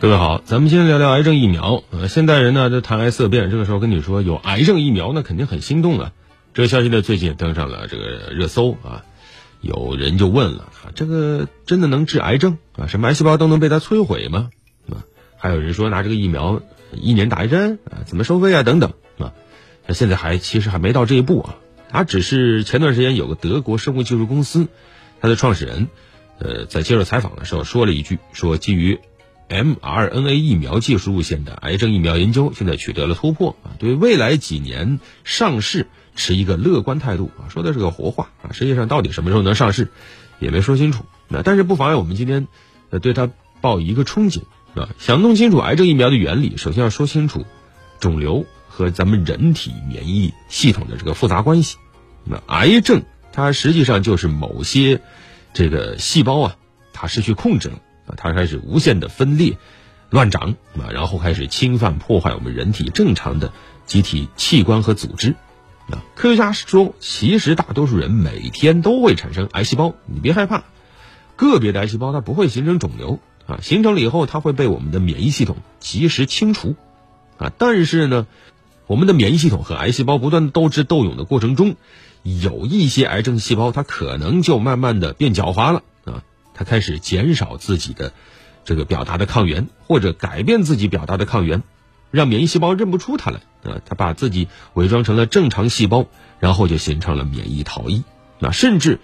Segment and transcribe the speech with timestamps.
[0.00, 1.82] 各位好，咱们今天聊聊癌症疫苗。
[1.90, 6.12] 呃，现代人呢，这谈癌色变，这个时候跟你说有癌症疫苗，那肯定很心动啊。
[6.54, 9.02] 这个消息呢，最近也登上了这个热搜啊。
[9.60, 12.86] 有人就问了啊，这个真的能治癌症啊？
[12.86, 14.50] 什么癌细胞都能被它摧毁吗？
[14.88, 15.02] 啊，
[15.36, 16.62] 还有人说拿这个疫苗
[16.92, 18.62] 一年打一针啊，怎么收费啊？
[18.62, 19.32] 等等啊。
[19.84, 21.56] 那现在还其实还没到这一步啊。
[21.90, 24.68] 他只是前段时间有个德国生物技术公司，
[25.20, 25.88] 它的创始人，
[26.38, 29.00] 呃，在接受采访的时候说了一句，说基于。
[29.48, 39.88] mRNA 疫苗技术路线的癌症疫苗研究现在取得了突破啊，对未来几年上市持一个乐观态度啊，说的是个活话啊，实际上到底什么时候能上市，
[40.38, 41.04] 也没说清楚。
[41.28, 42.46] 那但是不妨碍我们今天
[42.90, 43.30] 呃对它
[43.60, 44.42] 抱一个憧憬
[44.74, 47.46] 啊，想弄清楚癌症疫苗的原理，首先要说清楚
[48.00, 51.78] 肿瘤和咱们人体免疫系统的这个复杂关系。
[52.24, 53.02] 那癌症
[53.32, 55.00] 它实际上就是某些
[55.54, 56.56] 这个细胞啊，
[56.92, 57.80] 它失去控制了。
[58.16, 59.58] 它开始无限的分裂、
[60.10, 63.52] 乱长啊，然后开始侵犯、破坏我们人体正常的
[63.86, 65.34] 机体器官和组织。
[65.90, 70.64] 啊，科学家说，其实大多数人每天都会产生癌细胞，你别害怕。
[71.36, 76.76] 个别的癌细胞它不会形成肿瘤啊，形成了以后，它会被我们的免疫系统及时清除。
[77.38, 78.26] 啊，但是呢，
[78.86, 81.76] 我们的免疫系统和癌细胞不断斗智斗勇的过程中，
[82.22, 85.82] 有一些癌症细胞它可能就慢慢的变狡猾了。
[86.58, 88.12] 他开始减少自己的
[88.64, 91.62] 这个表达的抗原，或者改变自己表达的抗原，
[92.10, 93.80] 让免疫细胞认不出他来啊！
[93.86, 96.08] 他把自己伪装成了正常细胞，
[96.40, 98.02] 然后就形成了免疫逃逸。
[98.40, 98.98] 那甚至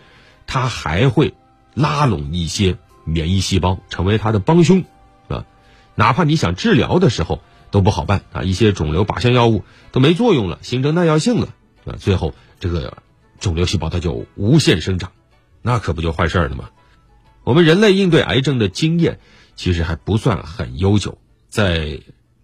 [0.49, 1.35] 他还会
[1.75, 4.83] 拉拢一些免疫细胞成为他的帮凶
[5.29, 5.47] 啊！
[5.95, 8.43] 哪怕你想治疗的时候都不好办啊！
[8.43, 11.51] 一些肿瘤靶向药物都没作用了，形成耐药性了
[11.85, 11.95] 啊！
[12.01, 12.99] 最后这个
[13.39, 15.13] 肿瘤细胞它就无限生长，
[15.63, 16.71] 那可不就坏事了吗？
[17.45, 19.21] 我们人类应对癌症的经验
[19.55, 21.19] 其实还不算很悠久。
[21.49, 22.01] 在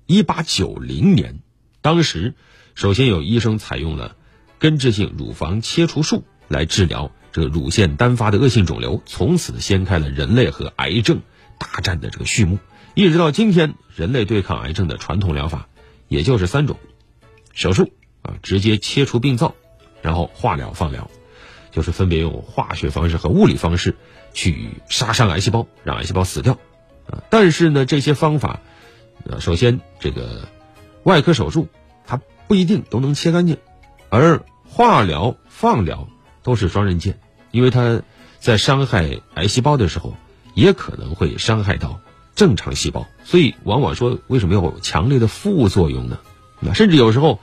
[0.07, 1.41] 一八九零年，
[1.81, 2.35] 当时
[2.75, 4.15] 首先有医生采用了
[4.59, 11.23] 根治性乳房切除术来治疗这个乳腺单发的恶性肿瘤，从此掀开了人类和癌症
[11.59, 12.59] 大战的这个序幕。
[12.95, 15.69] 一直到今天，人类对抗癌症的传统疗法
[16.09, 16.77] 也就是三种：
[17.55, 19.55] 手术啊，直接切除病灶；
[20.03, 21.11] 然后化疗、放疗，
[21.71, 23.97] 就是分别用化学方式和物理方式。
[24.33, 26.53] 去杀伤癌细胞，让癌细胞死掉，
[27.09, 27.19] 啊！
[27.31, 28.61] 但是呢，这些方法，
[29.25, 30.47] 呃，首先这个
[31.03, 31.67] 外科手术
[32.07, 33.57] 它不一定都能切干净，
[34.09, 36.07] 而化疗、放疗
[36.45, 37.19] 都是双刃剑，
[37.51, 38.03] 因为它
[38.39, 40.15] 在伤害癌细胞的时候，
[40.55, 41.99] 也可能会伤害到
[42.37, 46.21] 正常细胞，所以往往说为什么有强烈的副作用呢？
[46.61, 47.41] 那甚至有时候，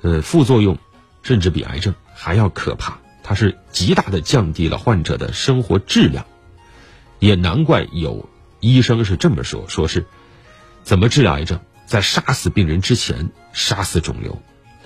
[0.00, 0.78] 呃，副作用
[1.22, 2.98] 甚至比癌症还要可怕。
[3.24, 6.26] 它是极大的降低了患者的生活质量，
[7.18, 8.28] 也难怪有
[8.60, 10.06] 医生是这么说：说是
[10.82, 14.40] 怎么治疗癌症，在杀死病人之前杀死肿瘤。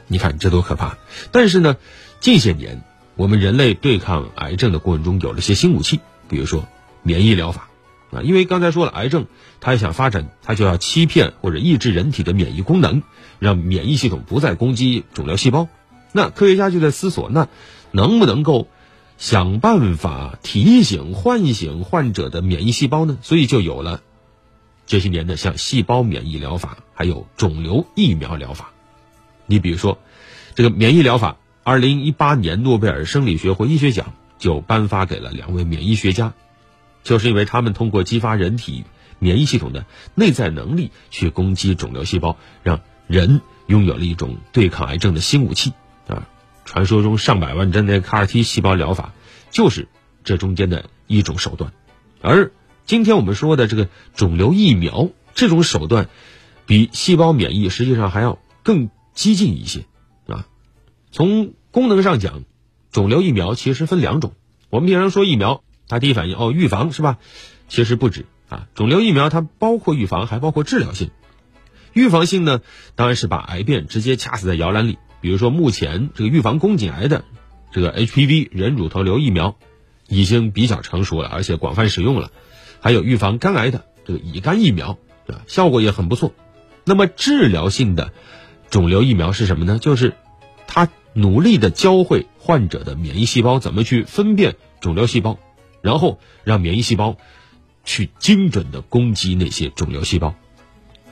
[0.06, 0.96] 你看这多可怕！
[1.32, 1.76] 但是呢，
[2.20, 2.84] 近些年
[3.16, 6.66] 我们人类对抗癌症的过程中有了些新武器，比如说
[7.02, 7.68] 免疫疗法
[8.12, 9.26] 啊，因为刚才说了，癌症
[9.60, 13.02] 它想发展，它就要欺骗或者抑制人体的免疫功能，
[13.40, 15.68] 让免疫系统不再攻击肿瘤细胞。
[16.12, 17.48] 那科学家就在思索那。
[17.90, 18.68] 能不能够
[19.16, 23.16] 想办法提醒、唤醒患者的免疫细胞呢？
[23.22, 24.02] 所以就有了
[24.86, 28.72] 这些年的像细胞免疫疗法，还有肿瘤疫苗疗法。
[29.46, 29.96] 你比如说，
[30.54, 36.34] 这个免疫疗法，二零一八年诺贝尔生理学或医学奖就颁发给了两位免疫学家，
[37.04, 38.84] 就是因为他们通过激发人体
[39.18, 45.72] 免疫系统的内在能力去攻击肿瘤细胞，让人拥有了一种对抗癌症的新武器。
[46.68, 49.14] 传说中上百万针的 CAR-T 细胞疗法，
[49.50, 49.88] 就是
[50.22, 51.72] 这中间的一种手段。
[52.20, 52.52] 而
[52.84, 56.10] 今天我们说的这个肿瘤疫苗，这种手段
[56.66, 59.86] 比细胞免疫实际上还要更激进一些
[60.26, 60.46] 啊。
[61.10, 62.44] 从功能上讲，
[62.90, 64.34] 肿瘤疫苗其实分两种。
[64.68, 67.16] 我们平常说疫苗，它第一反应哦预防是吧？
[67.68, 71.10] 其实不止啊，肿瘤疫苗它包括预防，还包括治疗性。
[71.94, 72.60] 预防性呢，
[72.94, 74.98] 当然是把癌变直接掐死在摇篮里。
[75.20, 77.24] 比如说，目前这个预防宫颈癌的
[77.72, 79.56] 这个 HPV 人乳头瘤疫苗
[80.06, 82.30] 已经比较成熟了，而且广泛使用了。
[82.80, 85.42] 还有预防肝癌的这个乙肝疫苗，对吧？
[85.48, 86.32] 效果也很不错。
[86.84, 88.12] 那么治疗性的
[88.70, 89.78] 肿瘤疫苗是什么呢？
[89.80, 90.14] 就是
[90.66, 95.38] 它努力的教会患者的免疫细胞怎么去分辨肿瘤细胞，
[95.82, 97.16] 然后让免疫细胞
[97.84, 100.34] 去精准的攻击那些肿瘤细胞。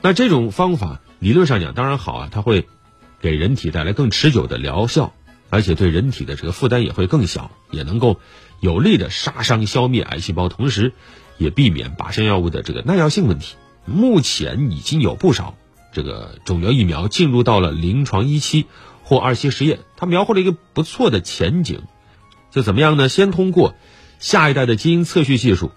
[0.01, 2.67] 那这种方法理论上讲当然好啊，它会。
[3.21, 5.13] 给人体带来更持久的疗效，
[5.49, 8.19] 而且对人体的这个负担也会更小，也能够
[8.59, 10.93] 有力的杀伤消灭癌细胞，同时
[11.37, 13.55] 也避免靶向药物的这个耐药性问题。
[13.85, 15.55] 目前已经有不少
[15.93, 18.65] 这个肿瘤疫苗进入到了临床一期
[19.03, 21.81] 或二期实验，它描绘了一个不错的前景。
[22.51, 23.07] 就怎么样呢？
[23.07, 23.75] 先通过
[24.19, 25.71] 下一代的基因测序技术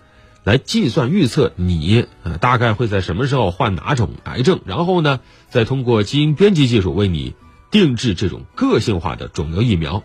[0.45, 7.35] 来计算预测你呃大概会在什么时候患哪种癌症，然后呢，再通过基因编辑技术为你
[7.71, 10.03] 定制这种个性化的肿瘤疫苗。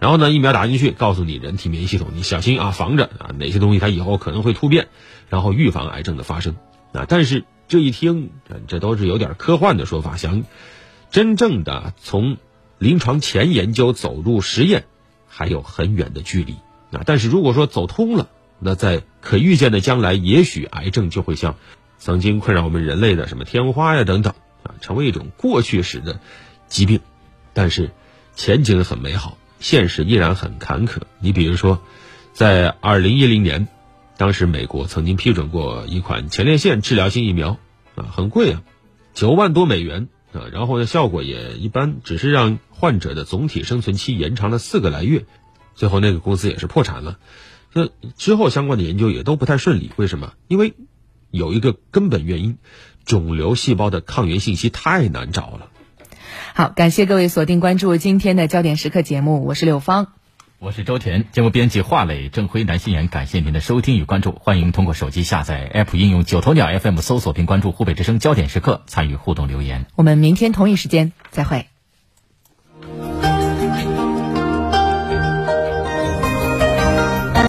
[0.00, 4.86] 然后呢，疫苗打进去，告诉你人体免疫系统，你小心啊，防着啊哪些东西它以后可能会突变，
[5.28, 6.54] 然后预防癌症的发生
[6.92, 7.04] 啊。
[7.08, 8.30] 但是这一听，
[8.68, 10.44] 这都是有点科幻的说法，想
[11.10, 12.36] 真正的从
[12.78, 14.84] 临床前研究走入实验，
[15.26, 16.52] 还有很远的距离
[16.92, 17.02] 啊。
[17.04, 21.56] 但是如果说走通了，那在可预见的将来，也许癌症就会像
[21.98, 26.20] 曾经困扰我们人类的什么天花呀等等啊，成为一种过去时的
[26.68, 27.00] 疾病。
[27.52, 27.90] 但是
[28.34, 29.38] 前景很美好。
[29.60, 31.00] 现实依然很坎坷。
[31.18, 31.82] 你比如说，
[32.32, 33.66] 在二零一零年，
[34.16, 37.58] 当时美国曾经批准过一款前列腺治疗性疫苗，
[37.96, 38.62] 啊，很贵啊，
[39.14, 45.24] 九万多美元啊，然后呢，效果也一般，只是让患者的总体生存期延长了四个来月，
[45.74, 47.18] 最后那个公司也是破产了。
[47.78, 49.92] 那之后相关的研究也都不太顺利。
[49.94, 50.32] 为什么？
[50.48, 50.74] 因为
[51.30, 52.58] 有一个根本原因，
[53.04, 55.68] 肿瘤细胞的抗原信息太难找了。
[56.54, 60.08] 好，感谢各位锁定关注今天的焦点时刻节目，我是柳芳，
[60.58, 69.86] 我是周田，节目编辑华磊、郑辉、南心妍，感谢您的收听与关注，欢迎通过手机下载 App 应用九头鸟 FM 搜索并关注湖北之声焦点时刻，参与互动留言。
[69.94, 71.66] 我们明天同一时间再会。